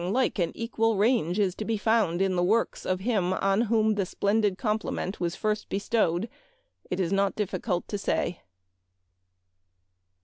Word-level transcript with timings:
like 0.09 0.39
an 0.39 0.51
equal 0.57 0.97
range 0.97 1.37
is 1.37 1.53
to 1.53 1.63
be 1.63 1.77
found 1.77 2.23
in 2.23 2.35
the 2.35 2.41
works 2.43 2.87
of 2.87 3.01
him 3.01 3.33
on 3.33 3.61
whom 3.69 3.93
the 3.93 4.03
splendid 4.03 4.57
compli 4.57 4.91
ment 4.91 5.19
was 5.19 5.35
first 5.35 5.69
bestowed 5.69 6.27
it 6.89 6.99
is 6.99 7.13
not 7.13 7.35
difficult 7.35 7.87
to 7.87 7.99
say." 7.99 8.41